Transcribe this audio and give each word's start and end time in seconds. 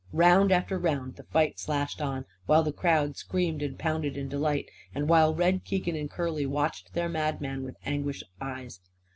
Round 0.13 0.51
after 0.51 0.79
round 0.79 1.15
the 1.17 1.25
fight 1.25 1.59
slashed 1.59 2.01
on, 2.01 2.25
while 2.47 2.63
the 2.63 2.71
crowd 2.73 3.15
screamed 3.17 3.61
and 3.61 3.77
pounded 3.77 4.17
in 4.17 4.29
delight 4.29 4.67
and 4.95 5.07
while 5.07 5.35
Red 5.35 5.63
Keegan 5.63 5.95
and 5.95 6.09
Curly 6.09 6.47
watched 6.47 6.93
their 6.95 7.07
madman 7.07 7.61
with 7.63 7.77
anguished 7.85 8.23
eyes. 8.41 8.79